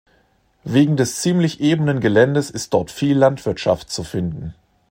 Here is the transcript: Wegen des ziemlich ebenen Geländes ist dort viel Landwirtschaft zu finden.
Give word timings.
Wegen 0.63 0.97
des 0.97 1.17
ziemlich 1.21 1.59
ebenen 1.61 1.99
Geländes 1.99 2.49
ist 2.49 2.73
dort 2.73 2.89
viel 2.89 3.15
Landwirtschaft 3.15 3.91
zu 3.91 4.03
finden. 4.03 4.55